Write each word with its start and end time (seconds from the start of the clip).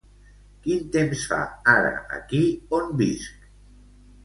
Quin 0.63 0.87
temps 0.95 1.25
fa 1.33 1.43
ara 1.75 1.93
aquí 2.19 2.43
on 2.81 2.91
visc? 3.05 3.49